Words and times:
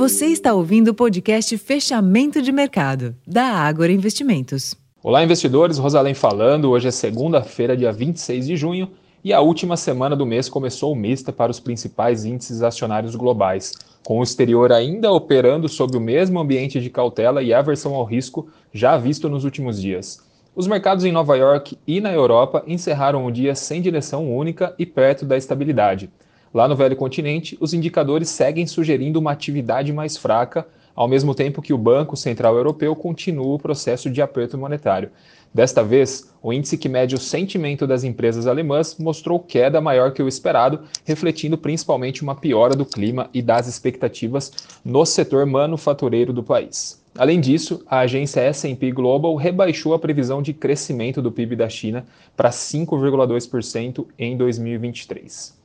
Você 0.00 0.28
está 0.28 0.54
ouvindo 0.54 0.92
o 0.92 0.94
podcast 0.94 1.58
Fechamento 1.58 2.40
de 2.40 2.50
Mercado, 2.50 3.14
da 3.26 3.44
Ágora 3.44 3.92
Investimentos. 3.92 4.74
Olá, 5.02 5.22
investidores. 5.22 5.76
Rosalém 5.76 6.14
falando. 6.14 6.70
Hoje 6.70 6.88
é 6.88 6.90
segunda-feira, 6.90 7.76
dia 7.76 7.92
26 7.92 8.46
de 8.46 8.56
junho, 8.56 8.92
e 9.22 9.30
a 9.30 9.42
última 9.42 9.76
semana 9.76 10.16
do 10.16 10.24
mês 10.24 10.48
começou 10.48 10.96
mista 10.96 11.34
para 11.34 11.50
os 11.50 11.60
principais 11.60 12.24
índices 12.24 12.62
acionários 12.62 13.14
globais, 13.14 13.74
com 14.02 14.18
o 14.18 14.22
exterior 14.22 14.72
ainda 14.72 15.12
operando 15.12 15.68
sob 15.68 15.94
o 15.98 16.00
mesmo 16.00 16.40
ambiente 16.40 16.80
de 16.80 16.88
cautela 16.88 17.42
e 17.42 17.52
aversão 17.52 17.94
ao 17.94 18.06
risco 18.06 18.48
já 18.72 18.96
visto 18.96 19.28
nos 19.28 19.44
últimos 19.44 19.78
dias. 19.78 20.18
Os 20.56 20.66
mercados 20.66 21.04
em 21.04 21.12
Nova 21.12 21.36
York 21.36 21.76
e 21.86 22.00
na 22.00 22.10
Europa 22.10 22.64
encerraram 22.66 23.26
o 23.26 23.30
dia 23.30 23.54
sem 23.54 23.82
direção 23.82 24.34
única 24.34 24.74
e 24.78 24.86
perto 24.86 25.26
da 25.26 25.36
estabilidade. 25.36 26.08
Lá 26.52 26.66
no 26.66 26.74
velho 26.74 26.96
continente, 26.96 27.56
os 27.60 27.72
indicadores 27.72 28.28
seguem 28.28 28.66
sugerindo 28.66 29.20
uma 29.20 29.30
atividade 29.30 29.92
mais 29.92 30.16
fraca, 30.16 30.66
ao 30.96 31.06
mesmo 31.06 31.32
tempo 31.32 31.62
que 31.62 31.72
o 31.72 31.78
Banco 31.78 32.16
Central 32.16 32.56
Europeu 32.56 32.94
continua 32.96 33.54
o 33.54 33.58
processo 33.58 34.10
de 34.10 34.20
aperto 34.20 34.58
monetário. 34.58 35.10
Desta 35.54 35.82
vez, 35.82 36.28
o 36.42 36.52
índice 36.52 36.76
que 36.76 36.88
mede 36.88 37.14
o 37.14 37.18
sentimento 37.18 37.86
das 37.86 38.02
empresas 38.02 38.48
alemãs 38.48 38.96
mostrou 38.98 39.38
queda 39.38 39.80
maior 39.80 40.12
que 40.12 40.22
o 40.22 40.28
esperado, 40.28 40.80
refletindo 41.04 41.56
principalmente 41.56 42.22
uma 42.22 42.34
piora 42.34 42.74
do 42.74 42.84
clima 42.84 43.30
e 43.32 43.40
das 43.40 43.68
expectativas 43.68 44.52
no 44.84 45.06
setor 45.06 45.46
manufatureiro 45.46 46.32
do 46.32 46.42
país. 46.42 47.00
Além 47.16 47.40
disso, 47.40 47.84
a 47.86 48.00
agência 48.00 48.40
S&P 48.40 48.90
Global 48.90 49.36
rebaixou 49.36 49.94
a 49.94 49.98
previsão 49.98 50.42
de 50.42 50.52
crescimento 50.52 51.22
do 51.22 51.30
PIB 51.30 51.54
da 51.54 51.68
China 51.68 52.04
para 52.36 52.50
5,2% 52.50 54.06
em 54.18 54.36
2023. 54.36 55.59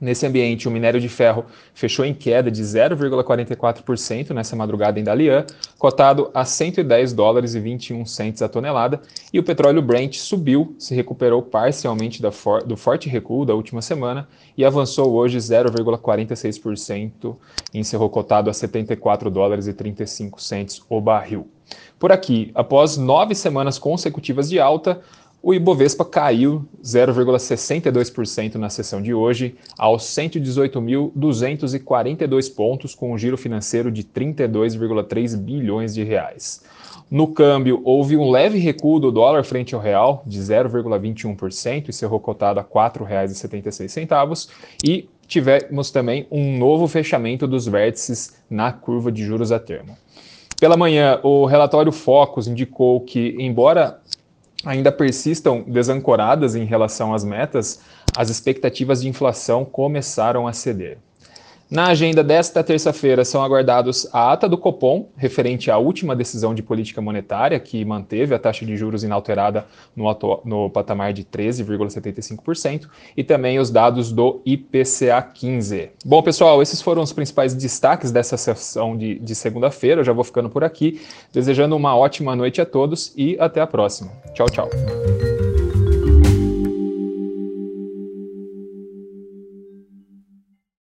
Nesse 0.00 0.24
ambiente, 0.24 0.68
o 0.68 0.70
minério 0.70 1.00
de 1.00 1.08
ferro 1.08 1.44
fechou 1.74 2.04
em 2.04 2.14
queda 2.14 2.50
de 2.50 2.62
0,44% 2.62 4.30
nessa 4.30 4.54
madrugada 4.54 5.00
em 5.00 5.04
Dalian, 5.04 5.44
cotado 5.76 6.30
a 6.32 6.44
110 6.44 7.12
dólares 7.12 7.56
e 7.56 7.60
21 7.60 8.06
centes 8.06 8.40
a 8.40 8.48
tonelada, 8.48 9.00
e 9.32 9.40
o 9.40 9.42
petróleo 9.42 9.82
Brent 9.82 10.16
subiu, 10.16 10.76
se 10.78 10.94
recuperou 10.94 11.42
parcialmente 11.42 12.22
for 12.30 12.62
do 12.62 12.76
forte 12.76 13.08
recuo 13.08 13.44
da 13.44 13.54
última 13.54 13.82
semana 13.82 14.28
e 14.56 14.64
avançou 14.64 15.12
hoje 15.12 15.38
0,46% 15.38 17.36
e 17.74 17.80
encerrou 17.80 18.08
cotado 18.08 18.48
a 18.48 18.52
74 18.52 19.28
dólares 19.30 19.66
e 19.66 19.72
35 19.72 20.40
centes 20.40 20.80
o 20.88 21.00
barril. 21.00 21.48
Por 21.98 22.12
aqui, 22.12 22.50
após 22.54 22.96
nove 22.96 23.34
semanas 23.34 23.78
consecutivas 23.78 24.48
de 24.48 24.60
alta, 24.60 25.00
o 25.48 25.54
Ibovespa 25.54 26.04
caiu 26.04 26.68
0,62% 26.84 28.56
na 28.56 28.68
sessão 28.68 29.00
de 29.00 29.14
hoje, 29.14 29.54
aos 29.78 30.02
118.242 30.02 32.54
pontos, 32.54 32.94
com 32.94 33.14
um 33.14 33.16
giro 33.16 33.38
financeiro 33.38 33.90
de 33.90 34.04
32,3 34.04 35.38
bilhões 35.38 35.94
de 35.94 36.04
reais. 36.04 36.62
No 37.10 37.28
câmbio, 37.28 37.80
houve 37.82 38.14
um 38.14 38.30
leve 38.30 38.58
recuo 38.58 39.00
do 39.00 39.10
dólar 39.10 39.42
frente 39.42 39.74
ao 39.74 39.80
real, 39.80 40.22
de 40.26 40.38
0,21%, 40.38 41.88
e 41.88 41.94
cerrou 41.94 42.20
cotado 42.20 42.60
a 42.60 42.62
R$ 42.62 42.68
4,76, 42.68 44.50
e 44.84 45.08
tivemos 45.26 45.90
também 45.90 46.26
um 46.30 46.58
novo 46.58 46.86
fechamento 46.86 47.46
dos 47.46 47.66
vértices 47.66 48.36
na 48.50 48.70
curva 48.70 49.10
de 49.10 49.24
juros 49.24 49.50
a 49.50 49.58
termo. 49.58 49.96
Pela 50.60 50.76
manhã, 50.76 51.18
o 51.22 51.46
relatório 51.46 51.90
Focus 51.90 52.48
indicou 52.48 53.00
que, 53.00 53.34
embora 53.38 53.98
ainda 54.64 54.90
persistam 54.90 55.62
desancoradas 55.66 56.54
em 56.54 56.64
relação 56.64 57.14
às 57.14 57.24
metas, 57.24 57.80
as 58.16 58.28
expectativas 58.28 59.02
de 59.02 59.08
inflação 59.08 59.64
começaram 59.64 60.46
a 60.46 60.52
ceder. 60.52 60.98
Na 61.70 61.88
agenda 61.88 62.24
desta 62.24 62.64
terça-feira 62.64 63.26
são 63.26 63.42
aguardados 63.42 64.08
a 64.10 64.32
ata 64.32 64.48
do 64.48 64.56
Copom, 64.56 65.10
referente 65.16 65.70
à 65.70 65.76
última 65.76 66.16
decisão 66.16 66.54
de 66.54 66.62
política 66.62 67.02
monetária, 67.02 67.60
que 67.60 67.84
manteve 67.84 68.34
a 68.34 68.38
taxa 68.38 68.64
de 68.64 68.74
juros 68.74 69.04
inalterada 69.04 69.66
no, 69.94 70.04
no 70.46 70.70
patamar 70.70 71.12
de 71.12 71.24
13,75%, 71.24 72.88
e 73.14 73.22
também 73.22 73.58
os 73.58 73.70
dados 73.70 74.10
do 74.10 74.40
IPCA 74.46 75.20
15. 75.20 75.90
Bom, 76.06 76.22
pessoal, 76.22 76.62
esses 76.62 76.80
foram 76.80 77.02
os 77.02 77.12
principais 77.12 77.52
destaques 77.52 78.10
dessa 78.10 78.38
sessão 78.38 78.96
de, 78.96 79.18
de 79.18 79.34
segunda-feira. 79.34 80.00
Eu 80.00 80.04
já 80.04 80.12
vou 80.14 80.24
ficando 80.24 80.48
por 80.48 80.64
aqui, 80.64 81.02
desejando 81.34 81.76
uma 81.76 81.94
ótima 81.94 82.34
noite 82.34 82.62
a 82.62 82.66
todos 82.66 83.12
e 83.14 83.36
até 83.38 83.60
a 83.60 83.66
próxima. 83.66 84.10
Tchau, 84.32 84.46
tchau. 84.48 84.70